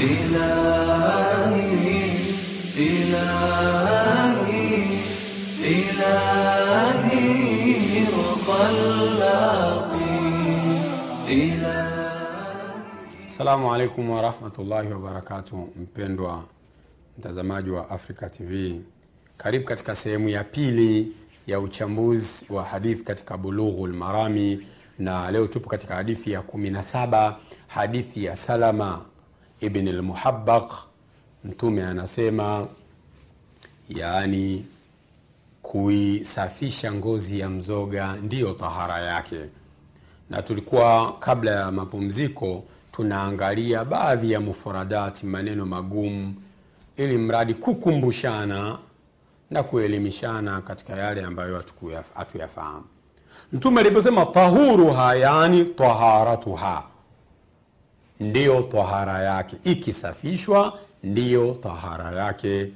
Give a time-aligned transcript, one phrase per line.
[0.00, 2.00] إلهي
[2.76, 4.70] إلهي
[6.70, 10.20] إلهي مخلقي
[11.28, 12.00] إلهي
[13.30, 16.44] Assalamu alaikum warahmatullahi wabarakatuh, mpendwa
[17.18, 18.80] mtazamaji wa Africa TV,
[19.36, 21.12] karibu katika sehemu ya pili
[21.46, 24.66] ya uchambuzi wa hadithi katika Bulughul Marami,
[24.98, 27.34] na leo tupo katika hadithi ya 17,
[27.66, 29.00] hadithi ya Salama
[29.59, 30.71] ibn al-Muhabbaq.
[31.43, 32.67] Mtume anasema
[33.89, 34.65] yaani
[35.61, 39.39] kuisafisha ngozi ya mzoga ndiyo tahara yake
[40.29, 46.35] na tulikuwa kabla ya mapumziko tunaangalia baadhi ya mufaradati maneno magumu
[46.97, 48.77] ili mradi kukumbushana
[49.51, 51.63] na kuelimishana katika yale ambayo
[52.13, 52.85] hatuyafahamu
[53.53, 56.83] mtume aliposema tahuruha yani taharatuha
[58.19, 59.57] ndiyo tahara yake.
[59.63, 62.69] Ikisafishwa ndiyo tahara yake.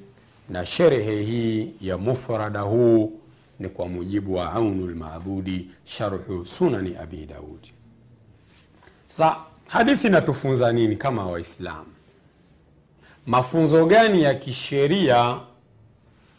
[0.50, 3.20] Na sherehe hii ya mufrada huu
[3.59, 7.73] ni kwa mujibu wa aunu lmabudi sharhu sunani abi daudi
[9.08, 9.38] sa
[9.68, 11.86] hadithi inatufunza nini kama waislamu?
[13.26, 15.40] Mafunzo gani ya kisheria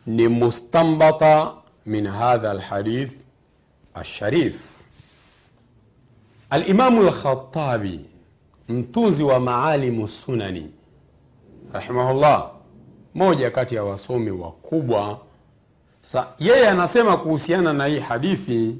[0.06, 1.52] ni mustambata
[1.86, 3.12] min hadha lhadith
[3.94, 4.60] alsharif?
[6.50, 8.00] Alimamu lkhatabi
[8.70, 10.70] mtunzi wa maalimu sunani
[11.72, 12.50] rahimahullah
[13.14, 15.18] moja kati ya wasomi wakubwa.
[16.00, 18.76] Sa yeye anasema kuhusiana na hii hadithi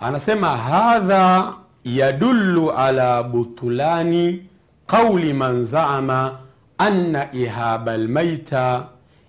[0.00, 4.46] anasema hadha yadullu ala butulani
[4.86, 6.38] qauli man zaama
[6.78, 8.86] anna ihaba lmaita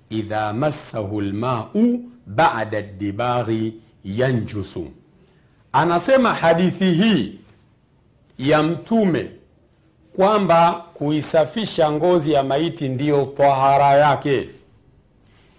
[0.09, 4.88] idha massahu lmau bada dibaghi yanjusu.
[5.72, 7.39] Anasema hadithi hii
[8.38, 9.31] ya mtume
[10.16, 14.50] kwamba kuisafisha ngozi ya maiti ndiyo tahara yake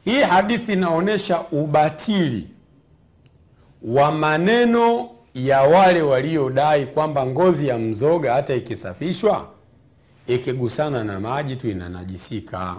[0.04, 2.46] hii hadithi inaonyesha ubatili
[3.82, 9.46] wa maneno ya wale waliodai kwamba ngozi ya mzoga hata ikisafishwa
[10.26, 12.76] ikigusana na maji tu inanajisika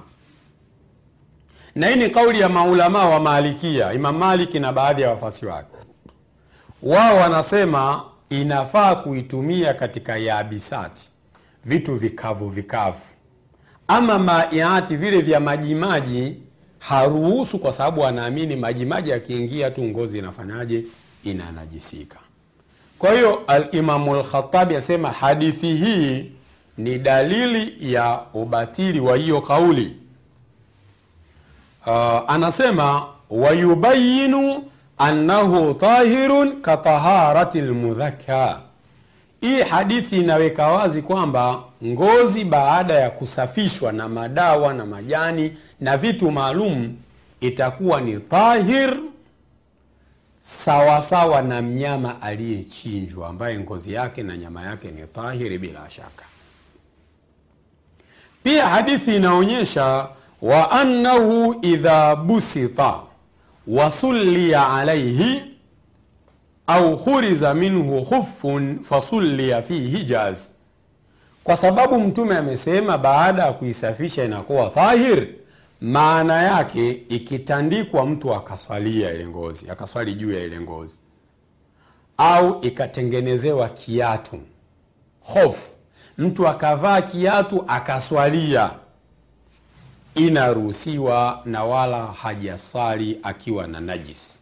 [1.75, 5.77] na hii ni kauli ya maulamaa wa Malikia, Imam Maliki na baadhi ya wafasi wake.
[6.83, 11.09] Wao wanasema inafaa kuitumia katika yabisati,
[11.65, 13.01] vitu vikavu vikavu,
[13.88, 16.35] ama maiati, vile vya majimaji
[16.79, 20.83] haruhusu, kwa sababu anaamini majimaji akiingia tu ngozi inafanyaje?
[21.23, 22.19] Inanajisika.
[22.99, 26.31] Kwa hiyo Alimamu Lkhatabi asema hadithi hii
[26.77, 29.95] ni dalili ya ubatili wa hiyo kauli.
[31.88, 31.94] Uh,
[32.27, 34.63] anasema wayubayinu
[34.97, 38.59] annahu tahirun kataharati lmudhakka.
[39.41, 46.31] Hii hadithi inaweka wazi kwamba ngozi baada ya kusafishwa na madawa na majani na vitu
[46.31, 46.95] maalum
[47.41, 48.97] itakuwa ni tahir
[50.39, 56.23] sawasawa na mnyama aliyechinjwa ambaye ngozi yake na nyama yake ni tahiri bila shaka.
[58.43, 60.07] Pia hadithi inaonyesha
[60.41, 62.99] wa annahu idha busita
[63.67, 65.44] wasulliya alaihi
[66.67, 70.39] au khuriza minhu khufun fasulliya fi hijaz,
[71.44, 75.27] kwa sababu Mtume amesema baada ya kuisafisha inakuwa tahir.
[75.81, 81.01] Maana yake ikitandikwa mtu akaswalia ile ngozi, akaswali juu ya ile ngozi,
[82.17, 84.39] au ikatengenezewa kiatu
[85.22, 85.69] hofu,
[86.17, 88.72] mtu akavaa kiatu akaswalia
[90.17, 94.39] inaruhusiwa na wala hajasali akiwa na najis.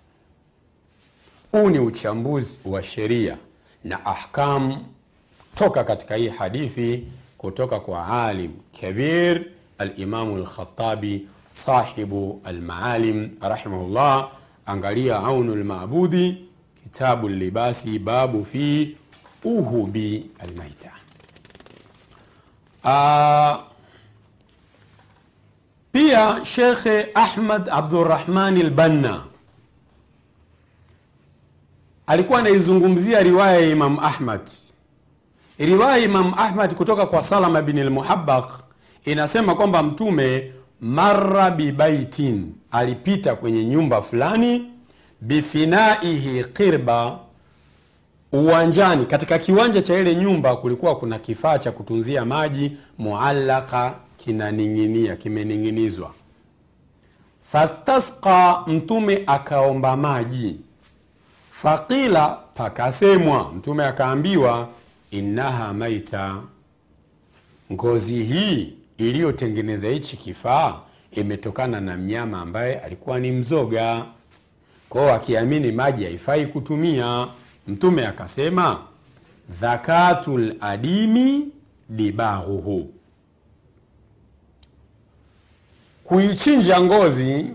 [1.51, 3.37] Huu ni uchambuzi wa sheria
[3.83, 4.85] na ahkamu
[5.55, 9.45] toka katika hii hadithi kutoka kwa alim kabir
[9.77, 14.31] Alimamu Lkhatabi sahibu Almaalim rahimahullah.
[14.65, 16.45] Angalia Aunu Lmabudi,
[16.83, 18.97] kitabu libasi, babu fi
[19.43, 20.91] uhubi almaita.
[25.99, 29.21] Pia Shekhe Ahmad Abdurrahmani Lbanna
[32.07, 34.41] alikuwa anaizungumzia riwaya ya Imam Ahmad.
[35.59, 38.49] Riwaya ya Imam Ahmad kutoka kwa Salama bin Lmuhabaq
[39.05, 44.71] inasema kwamba Mtume marra bibaitin, alipita kwenye nyumba fulani,
[45.21, 47.19] bifinaihi qirba,
[48.31, 49.05] uwanjani.
[49.05, 53.93] Katika kiwanja cha ile nyumba kulikuwa kuna kifaa cha kutunzia maji, muallaka,
[54.35, 56.13] kinaning'inia, kimening'inizwa.
[57.51, 60.59] Fastasqa, Mtume akaomba maji.
[61.51, 64.69] Faqila, pakasemwa, Mtume akaambiwa
[65.11, 66.41] innaha maita
[67.73, 70.79] ngozi hii iliyotengeneza hichi kifaa
[71.11, 74.05] imetokana na mnyama ambaye alikuwa ni mzoga
[74.89, 77.27] kwao akiamini maji haifai kutumia
[77.67, 78.79] mtume akasema
[79.49, 81.47] dhakatul adimi
[81.89, 82.94] dibahuhu
[86.05, 87.45] kuichinja ngozi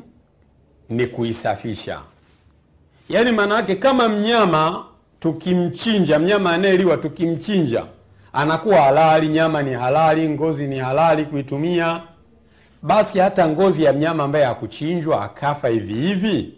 [0.88, 2.00] ni kuisafisha.
[3.08, 4.84] Yaani maana yake kama mnyama
[5.20, 7.84] tukimchinja mnyama anayeliwa tukimchinja
[8.32, 12.02] anakuwa halali nyama ni halali ngozi ni halali kuitumia
[12.82, 16.54] basi hata ngozi ya mnyama ambaye hakuchinjwa akafa hivi hivi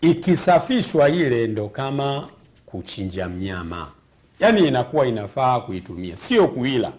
[0.00, 2.28] ikisafishwa ile ndo kama
[2.66, 3.88] kuchinja mnyama.
[4.40, 6.92] Yaani inakuwa inafaa kuitumia sio kuila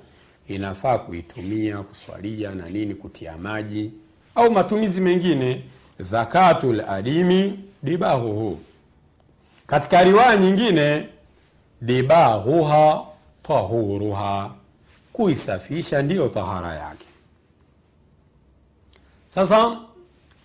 [0.48, 3.92] inafaa kuitumia kuswalia na nini kutia maji
[4.40, 5.64] au matumizi mengine
[6.00, 8.60] dhakatul adimi dibahuhu
[9.68, 11.06] katika riwaya nyingine
[11.82, 13.02] dibahuha
[13.44, 14.52] tahuruha.
[15.14, 17.08] Kuisafisha ndiyo tahara yake.
[19.30, 19.78] Sasa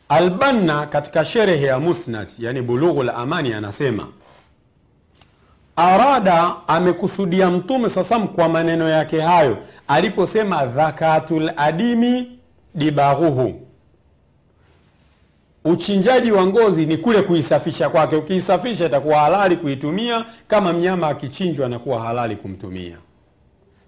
[0.08, 4.08] albanna katika sherehe ya musnad yani bulughul amani anasema
[5.76, 9.58] arada amekusudia mtume sasam kwa maneno yake hayo
[9.88, 12.38] aliposema dhakatul adimi
[12.74, 13.63] dibahuhu
[15.64, 18.16] uchinjaji wa ngozi ni kule kuisafisha kwake.
[18.16, 22.96] Ukiisafisha itakuwa halali kuitumia kama mnyama akichinjwa anakuwa halali kumtumia.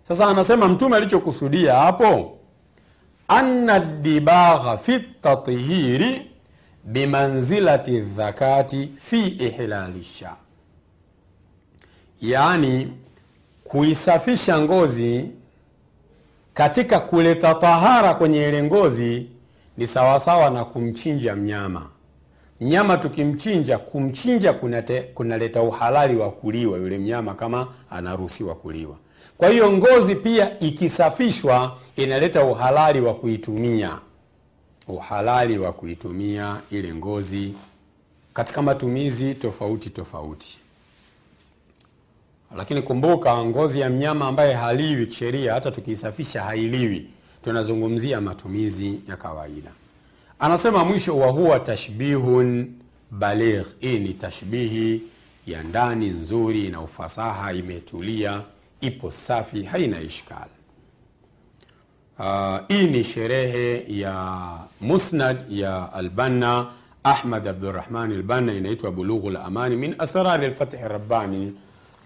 [0.08, 2.38] Sasa anasema mtume alichokusudia hapo
[3.28, 6.30] anna dibagha fi tathiri
[6.84, 10.36] bimanzilati dhakati fi ihlali sha.
[12.20, 12.92] Yaani
[13.64, 15.28] kuisafisha ngozi
[16.54, 19.26] katika kuleta tahara kwenye ile ngozi
[19.76, 21.90] ni sawasawa na kumchinja mnyama.
[22.60, 28.96] Mnyama tukimchinja kumchinja kunaleta kunaleta uhalali wa kuliwa yule mnyama kama anaruhusiwa kuliwa.
[29.38, 33.98] Kwa hiyo ngozi pia ikisafishwa inaleta uhalali wa kuitumia.
[34.88, 37.54] Uhalali wa kuitumia ile ngozi
[38.34, 40.58] katika matumizi tofauti tofauti.
[42.56, 47.06] Lakini kumbuka ngozi ya mnyama ambaye haliwi kisheria hata tukiisafisha hailiwi
[47.44, 49.70] tunazungumzia matumizi ya kawaida.
[50.38, 52.72] Anasema mwisho wa huwa tashbihun
[53.10, 53.66] baligh.
[53.78, 55.02] Hii ni tashbihi
[55.46, 58.42] ya ndani nzuri na ufasaha imetulia
[58.80, 60.46] ipo safi haina ishkal
[62.18, 64.38] uh, hii ni sherehe ya
[64.80, 66.66] musnad ya albanna
[67.04, 71.54] ahmad abdurahman albanna inaitwa bulughu lamani min asrari lfathi rabbani.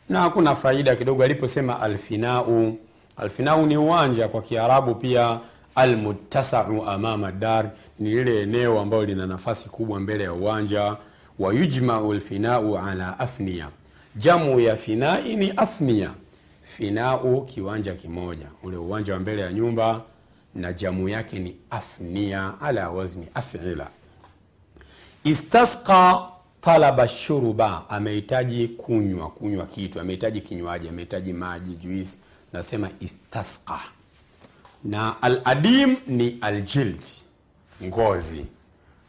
[0.08, 2.78] Na kuna faida kidogo aliposema alfinau
[3.20, 5.40] alfinau ni uwanja kwa kiarabu pia
[5.74, 10.96] almuttasau amama dar ni lile eneo ambalo lina nafasi kubwa mbele ya uwanja
[11.38, 13.68] wa yujmau lfinau ala afnia
[14.16, 16.10] jamu ya finai ni afnia
[16.62, 20.02] finau kiwanja kimoja ule uwanja wa mbele ya nyumba
[20.54, 23.88] na jamu yake ni afnia ala wazni afila.
[25.24, 26.22] Istasqa
[26.60, 32.18] talaba shuruba amehitaji kunywa kunywa kitu amehitaji kinywaji amehitaji maji juisi
[32.52, 33.80] nasema istasqa.
[34.84, 37.02] Na aladim ni aljild
[37.84, 38.46] ngozi.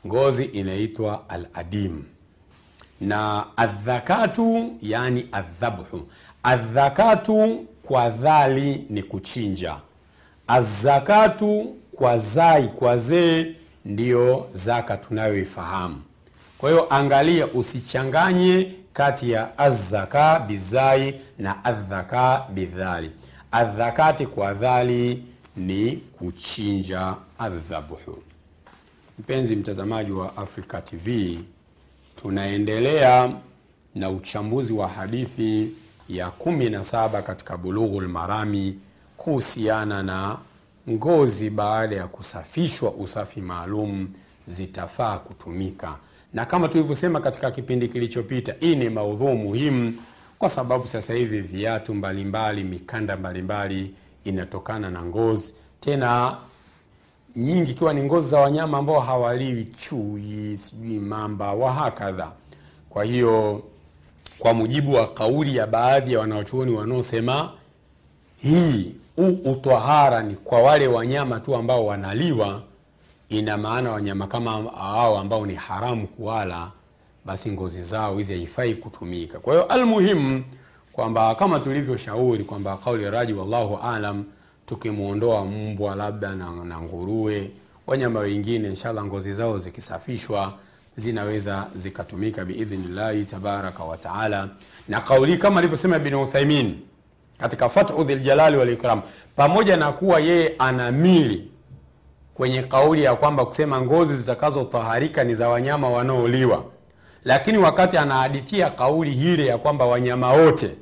[0.08, 2.04] Ngozi inaitwa aladim.
[3.02, 6.08] Na adhakatu yani adhabhu
[6.44, 9.78] adhakatu kwa dhali ni kuchinja.
[10.48, 13.56] Azakatu kwa zai kwa zee
[13.86, 16.02] ndiyo zaka tunayoifahamu.
[16.58, 23.12] Kwa hiyo angalia usichanganye kati ya azzaka bizai na adhaka bidhali
[23.52, 25.24] adhakati kwa dhali
[25.58, 28.24] ni kuchinja adhabuhu
[29.20, 31.40] mpenzi mtazamaji wa africa tv
[32.16, 33.34] tunaendelea
[33.96, 35.72] na uchambuzi wa hadithi
[36.10, 38.80] ya 17 katika bulughu lmarami
[39.18, 40.38] kuhusiana na
[40.90, 44.08] ngozi baada ya kusafishwa usafi maalum
[44.48, 45.96] zitafaa kutumika.
[46.34, 49.94] Na kama tulivyosema katika kipindi kilichopita hii ni maudhuu muhimu
[50.42, 53.94] kwa sababu sasa hivi viatu mbalimbali mikanda mbalimbali
[54.24, 55.54] inatokana na ngozi.
[55.80, 56.38] Tena
[57.36, 62.32] nyingi ikiwa ni ngozi za wanyama ambao hawaliwi chui sijui mamba wahakadha
[62.90, 63.64] kwa hiyo
[64.40, 67.52] kwa mujibu wa kauli ya baadhi ya wanawachuoni wanaosema
[68.38, 72.62] hii huu utwahara ni kwa wale wanyama tu ambao wanaliwa
[73.30, 76.72] ina maana wanyama kama hao ambao ni haramu kuwala
[77.26, 79.40] basi ngozi zao hizi haifai kutumika.
[79.40, 80.44] Kwa hiyo almuhimu
[80.92, 84.24] kwamba kama tulivyoshauri kwamba kauli raji wallahu alam
[84.66, 87.52] tukimwondoa mbwa labda na, na nguruwe
[87.88, 90.54] wanyama wengine inshallah ngozi zao zikisafishwa
[90.96, 94.50] zinaweza zikatumika biidhnillahi tabaraka wataala
[94.88, 96.80] na kauli kama alivyosema ibn uthaimin
[97.38, 99.02] katika fathu dhiljalali walikram
[99.36, 101.52] pamoja na kuwa yeye ana mili
[102.34, 106.66] kwenye kauli ya kwamba kusema ngozi zitakazotaharika ni za wanyama wanaoliwa
[107.26, 110.76] lakini wakati anahadithia kauli hile ya kwamba wanyama wote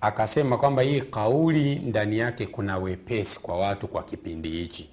[0.00, 4.90] akasema kwamba hii kauli ndani yake kuna wepesi kwa watu kwa kipindi hichi.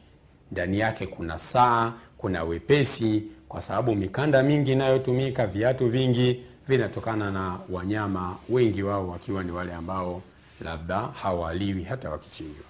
[0.51, 7.59] Ndani yake kuna saa kuna wepesi kwa sababu mikanda mingi inayotumika viatu vingi vinatokana na
[7.69, 10.21] wanyama wengi wao wakiwa ni wale ambao
[10.61, 12.65] labda hawaliwi hata wakichinjwa.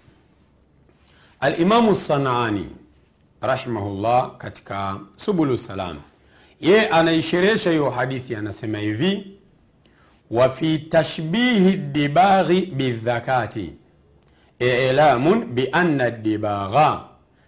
[1.40, 2.70] Alimamu sanaani
[3.42, 5.98] rahimahullah katika subulu salam
[6.62, 9.28] ye anaisherehesha hiyo hadithi anasema hivi
[10.32, 13.74] wa fi tashbihi dibaghi bidhakati
[14.60, 17.04] ilamun bianna dibagha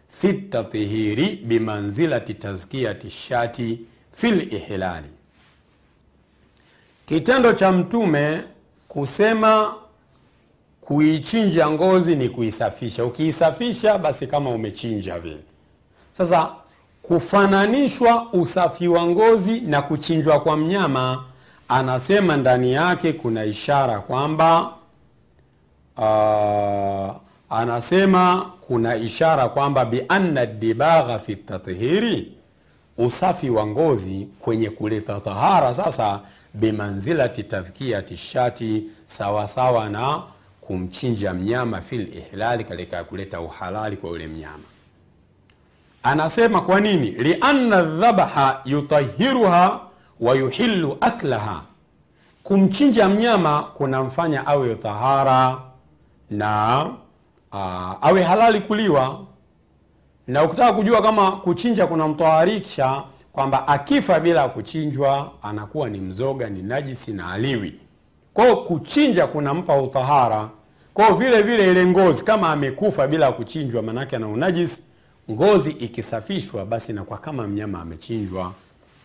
[0.10, 3.80] fi tathiri bimanzilati tazkiyati shati
[4.12, 5.08] fi lihlali
[7.06, 8.44] kitendo cha mtume
[8.88, 9.76] kusema
[10.82, 13.06] kuichinja ngozi ni kuisafisha.
[13.06, 15.44] Ukiisafisha basi kama umechinja vile.
[16.12, 16.56] Sasa
[17.08, 21.24] kufananishwa usafi wa ngozi na kuchinjwa kwa mnyama
[21.70, 24.74] anasema ndani yake kuna ishara kwamba
[25.98, 27.16] uh,
[27.58, 32.32] anasema kuna ishara kwamba bianna dibagha fi tathiri
[32.98, 36.20] usafi wa ngozi kwenye kuleta tahara sasa
[36.54, 40.22] bimanzilati tadhkiyati shati sawasawa na
[40.62, 44.64] kumchinja mnyama fil ihlali katika kuleta uhalali kwa yule mnyama
[46.12, 47.12] anasema kwa nini?
[47.12, 49.80] Lianna dhabaha yutahiruha
[50.20, 51.62] wa yuhilu aklaha.
[52.44, 55.58] Kumchinja mnyama kunamfanya awe tahara
[56.30, 56.84] na
[57.52, 57.60] uh,
[58.08, 59.20] awe halali kuliwa.
[60.28, 67.12] Na ukitaka kujua kama kuchinja kunamtaharisha kwamba akifa bila kuchinjwa anakuwa ni mzoga ni najisi
[67.14, 67.76] na aliwi
[68.34, 70.50] kwao kuchinja kunampa utahara.
[70.94, 74.84] Kwao vile vile ile ngozi kama amekufa bila kuchinjwa manake ana unajisi
[75.32, 78.54] ngozi ikisafishwa basi inakuwa kama mnyama amechinjwa.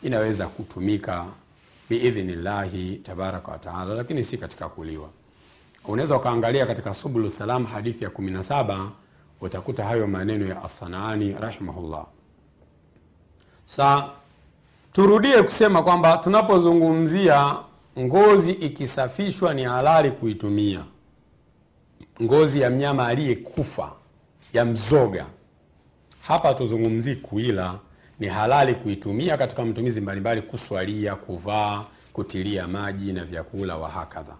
[0.02, 1.26] Inaweza kutumika
[1.90, 5.08] biidhnillahi tabaraka wataala lakini si katika kuliwa.
[5.84, 8.88] Unaweza ukaangalia katika subulu salam hadithi ya 17
[9.40, 12.06] utakuta hayo maneno ya assanani rahimahullah.
[13.66, 14.08] Sa
[14.92, 17.56] turudie kusema kwamba tunapozungumzia
[17.98, 20.84] ngozi ikisafishwa ni halali kuitumia.
[22.22, 23.92] Ngozi ya mnyama aliyekufa
[24.52, 25.26] ya mzoga
[26.26, 27.78] hapa tuzungumzii kuila
[28.20, 34.36] ni halali kuitumia katika matumizi mbalimbali kuswalia kuvaa kutilia maji na vyakula wa hakadha.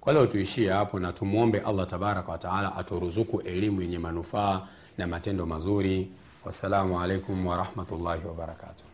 [0.00, 4.60] Kwa leo tuishie hapo na tumwombe allah tabaraka wataala aturuzuku elimu yenye manufaa
[4.98, 6.08] na matendo mazuri.
[6.44, 8.84] Wassalamu alaikum warahmatullahi wabarakatuh